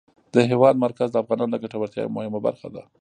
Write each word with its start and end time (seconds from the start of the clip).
د 0.33 0.35
هېواد 0.51 0.75
مرکز 0.85 1.09
د 1.11 1.15
افغانانو 1.23 1.51
د 1.53 1.57
ګټورتیا 1.63 2.01
یوه 2.03 2.15
مهمه 2.17 2.39
برخه 2.47 2.67
ده. 2.75 2.83